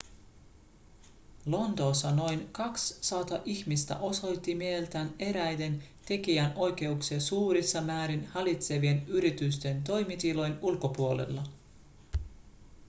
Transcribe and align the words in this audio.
lontoossa 1.45 2.11
noin 2.11 2.49
200 2.51 3.39
ihmistä 3.45 3.97
osoitti 3.99 4.55
mieltään 4.55 5.13
eräiden 5.19 5.83
tekijänoikeuksia 6.05 7.19
suurissa 7.19 7.81
määrin 7.81 8.25
hallitsevien 8.27 9.03
yritysten 9.07 9.83
toimitilojen 9.83 10.59
ulkopuolella 10.61 11.43